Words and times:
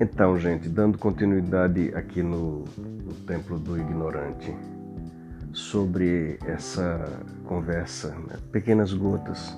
Então, 0.00 0.38
gente, 0.38 0.68
dando 0.68 0.96
continuidade 0.96 1.92
aqui 1.94 2.22
no, 2.22 2.64
no 2.76 3.14
Templo 3.26 3.58
do 3.58 3.76
Ignorante, 3.76 4.54
sobre 5.52 6.38
essa 6.46 7.04
conversa, 7.44 8.10
né? 8.10 8.38
pequenas 8.52 8.92
gotas 8.92 9.56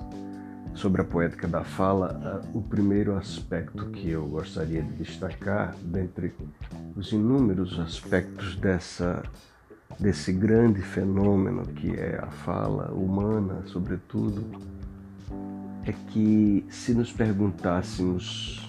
sobre 0.74 1.02
a 1.02 1.04
poética 1.04 1.46
da 1.46 1.62
fala, 1.62 2.40
o 2.54 2.62
primeiro 2.62 3.16
aspecto 3.16 3.86
que 3.90 4.08
eu 4.08 4.26
gostaria 4.26 4.82
de 4.82 4.92
destacar, 4.94 5.74
dentre 5.82 6.32
os 6.96 7.12
inúmeros 7.12 7.78
aspectos 7.78 8.56
dessa 8.56 9.22
desse 9.98 10.32
grande 10.32 10.80
fenômeno 10.80 11.66
que 11.66 11.90
é 11.90 12.18
a 12.22 12.28
fala 12.28 12.90
humana, 12.92 13.62
sobretudo, 13.66 14.46
é 15.84 15.92
que 15.92 16.64
se 16.70 16.94
nos 16.94 17.12
perguntássemos 17.12 18.59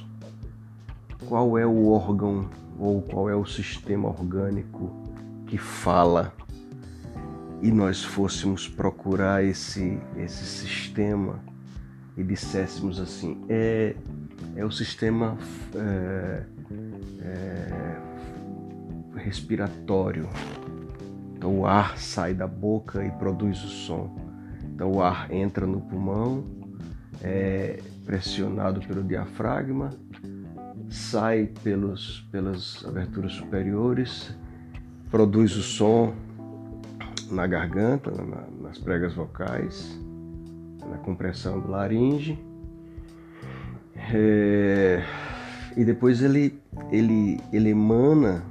qual 1.31 1.57
é 1.57 1.65
o 1.65 1.87
órgão 1.87 2.49
ou 2.77 3.01
qual 3.01 3.29
é 3.29 3.33
o 3.33 3.45
sistema 3.45 4.09
orgânico 4.09 4.91
que 5.47 5.57
fala 5.57 6.33
e 7.61 7.71
nós 7.71 8.03
fôssemos 8.03 8.67
procurar 8.67 9.41
esse, 9.41 9.97
esse 10.17 10.43
sistema 10.43 11.39
e 12.17 12.23
disséssemos 12.23 12.99
assim, 12.99 13.41
é, 13.47 13.95
é 14.57 14.65
o 14.65 14.71
sistema 14.71 15.37
é, 15.73 16.43
é, 17.21 17.97
respiratório. 19.15 20.27
Então 21.37 21.59
o 21.59 21.65
ar 21.65 21.97
sai 21.97 22.33
da 22.33 22.45
boca 22.45 23.05
e 23.05 23.09
produz 23.09 23.63
o 23.63 23.69
som. 23.69 24.13
Então 24.75 24.91
o 24.95 25.01
ar 25.01 25.31
entra 25.31 25.65
no 25.65 25.79
pulmão, 25.79 26.43
é 27.23 27.79
pressionado 28.05 28.81
pelo 28.81 29.01
diafragma 29.01 29.91
sai 30.89 31.49
pelos, 31.63 32.21
pelas 32.31 32.85
aberturas 32.85 33.33
superiores, 33.33 34.35
produz 35.09 35.55
o 35.55 35.61
som 35.61 36.13
na 37.31 37.47
garganta, 37.47 38.11
na, 38.11 38.43
nas 38.61 38.77
pregas 38.77 39.13
vocais, 39.13 39.99
na 40.89 40.97
compressão 40.97 41.59
do 41.59 41.69
laringe. 41.69 42.37
É, 44.13 45.03
e 45.77 45.85
depois 45.85 46.21
ele, 46.21 46.59
ele, 46.91 47.39
ele 47.53 47.69
emana, 47.69 48.43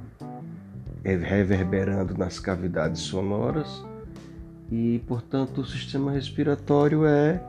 é, 1.03 1.15
reverberando 1.15 2.17
nas 2.17 2.39
cavidades 2.39 3.01
sonoras, 3.01 3.83
e 4.71 5.01
portanto 5.07 5.61
o 5.61 5.65
sistema 5.65 6.11
respiratório 6.11 7.05
é 7.05 7.41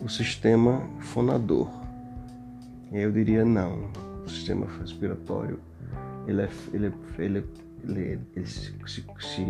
o 0.00 0.08
sistema 0.08 0.82
fonador. 1.00 1.68
Eu 2.92 3.12
diria 3.12 3.44
não 3.44 3.90
o 4.24 4.28
sistema 4.28 4.66
respiratório 4.80 5.60
ele, 6.28 6.42
é, 6.42 6.48
ele, 6.74 6.92
ele, 7.18 7.44
ele, 7.84 8.20
ele 8.36 8.46
se, 8.46 8.74
se, 8.86 9.04
se, 9.18 9.42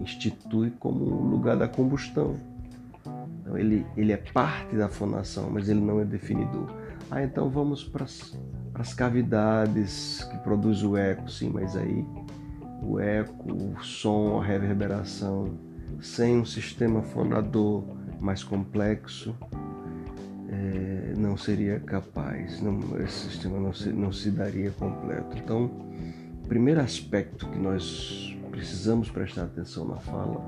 institui 0.00 0.70
como 0.80 1.04
o 1.04 1.28
lugar 1.28 1.56
da 1.56 1.68
combustão. 1.68 2.40
Então, 3.40 3.56
ele, 3.58 3.86
ele 3.96 4.12
é 4.12 4.16
parte 4.16 4.74
da 4.74 4.88
fonação, 4.88 5.50
mas 5.50 5.68
ele 5.68 5.80
não 5.80 6.00
é 6.00 6.04
definidor. 6.04 6.74
Ah, 7.10 7.22
então 7.22 7.50
vamos 7.50 7.84
para 7.84 8.04
as 8.74 8.94
cavidades 8.94 10.24
que 10.24 10.38
produz 10.38 10.82
o 10.82 10.96
eco, 10.96 11.30
sim, 11.30 11.50
mas 11.50 11.76
aí 11.76 12.04
o 12.82 12.98
eco, 12.98 13.52
o 13.52 13.84
som, 13.84 14.40
a 14.40 14.44
reverberação, 14.44 15.54
sem 16.00 16.38
um 16.38 16.44
sistema 16.44 17.02
fonador 17.02 17.84
mais 18.18 18.42
complexo, 18.42 19.36
é, 20.48 20.95
não 21.36 21.42
seria 21.42 21.78
capaz, 21.80 22.62
não, 22.62 22.80
esse 23.04 23.28
sistema 23.28 23.60
não 23.60 23.70
se, 23.70 23.90
não 23.90 24.10
se 24.10 24.30
daria 24.30 24.70
completo. 24.70 25.36
Então, 25.36 25.66
o 26.42 26.48
primeiro 26.48 26.80
aspecto 26.80 27.46
que 27.50 27.58
nós 27.58 28.34
precisamos 28.50 29.10
prestar 29.10 29.42
atenção 29.42 29.86
na 29.86 29.96
fala 29.96 30.42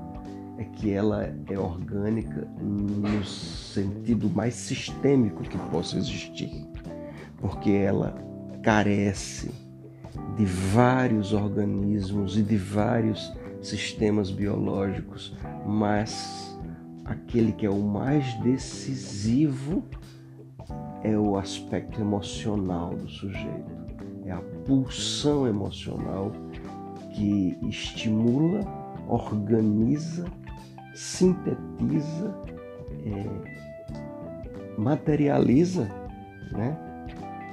é 0.57 0.63
que 0.63 0.89
ela 0.89 1.31
é 1.47 1.59
orgânica 1.59 2.47
no 2.59 3.23
sentido 3.23 4.31
mais 4.31 4.55
sistêmico 4.55 5.43
que 5.43 5.59
possa 5.69 5.95
existir, 5.95 6.67
porque 7.37 7.69
ela 7.69 8.15
carece 8.63 9.51
de 10.37 10.45
vários 10.45 11.33
organismos 11.33 12.35
e 12.35 12.41
de 12.41 12.57
vários 12.57 13.31
sistemas 13.61 14.31
biológicos, 14.31 15.37
mas 15.67 16.59
aquele 17.05 17.51
que 17.51 17.67
é 17.67 17.69
o 17.69 17.79
mais 17.79 18.33
decisivo 18.39 19.83
é 21.03 21.17
o 21.17 21.37
aspecto 21.37 22.01
emocional 22.01 22.95
do 22.95 23.07
sujeito, 23.09 23.71
é 24.25 24.31
a 24.31 24.41
pulsão 24.65 25.47
emocional 25.47 26.31
que 27.13 27.57
estimula, 27.63 28.61
organiza, 29.07 30.25
sintetiza, 30.93 32.35
é, 33.05 33.25
materializa 34.77 35.89
né? 36.51 36.77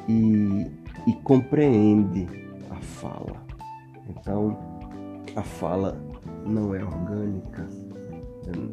e, 0.09 0.67
e 1.07 1.13
compreende 1.23 2.29
a 2.71 2.77
fala. 2.77 3.45
Então, 4.09 4.57
a 5.35 5.43
fala 5.43 6.01
não 6.45 6.75
é 6.75 6.83
orgânica, 6.83 7.67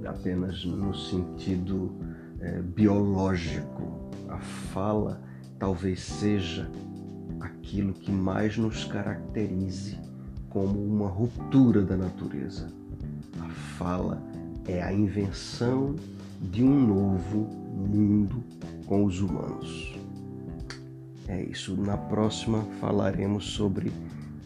apenas 0.08 0.64
no 0.66 0.94
sentido 0.94 1.92
é, 2.40 2.62
biológico. 2.62 4.03
A 4.34 4.40
fala 4.40 5.22
talvez 5.60 6.02
seja 6.02 6.68
aquilo 7.40 7.94
que 7.94 8.12
mais 8.12 8.58
nos 8.58 8.84
caracterize 8.84 9.96
como 10.50 10.84
uma 10.84 11.08
ruptura 11.08 11.84
da 11.84 11.96
natureza. 11.96 12.68
A 13.40 13.50
fala 13.78 14.20
é 14.68 14.82
a 14.82 14.92
invenção 14.92 15.96
de 16.42 16.64
um 16.64 16.88
novo 16.88 17.48
mundo 17.72 18.44
com 18.88 19.06
os 19.06 19.22
humanos. 19.22 19.96
É 21.28 21.44
isso. 21.44 21.80
Na 21.80 21.96
próxima 21.96 22.64
falaremos 22.82 23.46
sobre 23.46 23.92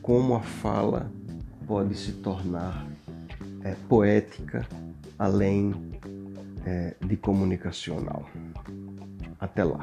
como 0.01 0.35
a 0.35 0.41
fala 0.41 1.09
pode 1.65 1.95
se 1.95 2.11
tornar 2.11 2.85
é, 3.63 3.73
poética 3.87 4.67
além 5.17 5.73
é, 6.65 6.93
de 7.05 7.15
comunicacional. 7.15 8.29
Até 9.39 9.63
lá. 9.63 9.79